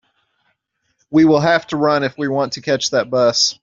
We 1.11 1.25
will 1.25 1.41
have 1.41 1.67
to 1.67 1.77
run 1.77 2.01
if 2.03 2.17
we 2.17 2.27
want 2.27 2.53
to 2.53 2.61
catch 2.61 2.89
that 2.91 3.09
bus. 3.11 3.59